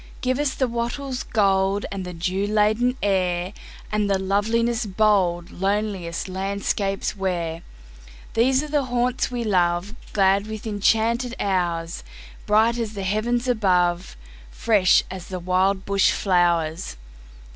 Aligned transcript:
Give 0.21 0.39
us 0.39 0.55
the 0.55 0.67
wattle's 0.67 1.21
goldAnd 1.23 2.05
the 2.05 2.13
dew 2.15 2.47
laden 2.47 2.97
air, 3.03 3.53
And 3.91 4.09
the 4.09 4.17
loveliness 4.17 4.87
boldLoneliest 4.87 6.27
landscapes 6.27 7.15
wear. 7.15 7.61
These 8.33 8.63
are 8.63 8.67
the 8.67 8.85
haunts 8.85 9.29
we 9.29 9.43
love, 9.43 9.93
Glad 10.11 10.47
with 10.47 10.65
enchanted 10.65 11.35
hours, 11.39 12.03
Bright 12.47 12.79
as 12.79 12.93
the 12.95 13.03
heavens 13.03 13.47
above, 13.47 14.17
Fresh 14.49 15.03
as 15.11 15.27
the 15.27 15.39
wild 15.39 15.85
bush 15.85 16.09
flowers. 16.09 16.97